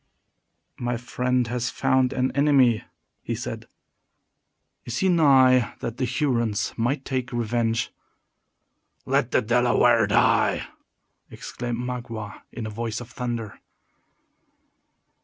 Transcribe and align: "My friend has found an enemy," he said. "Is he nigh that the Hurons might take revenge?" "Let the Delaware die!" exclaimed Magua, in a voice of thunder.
"My 0.79 0.97
friend 0.97 1.45
has 1.45 1.69
found 1.69 2.11
an 2.11 2.31
enemy," 2.31 2.83
he 3.21 3.35
said. 3.35 3.67
"Is 4.83 4.97
he 4.97 5.09
nigh 5.09 5.75
that 5.81 5.97
the 5.97 6.05
Hurons 6.05 6.73
might 6.75 7.05
take 7.05 7.31
revenge?" 7.31 7.91
"Let 9.05 9.29
the 9.29 9.43
Delaware 9.43 10.07
die!" 10.07 10.65
exclaimed 11.29 11.77
Magua, 11.77 12.41
in 12.51 12.65
a 12.65 12.69
voice 12.71 12.99
of 12.99 13.11
thunder. 13.11 13.59